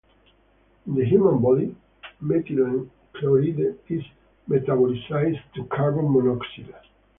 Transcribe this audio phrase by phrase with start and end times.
[0.87, 1.75] In the human body,
[2.23, 4.01] methylene chloride is
[4.49, 6.73] metabolized to carbon monoxide.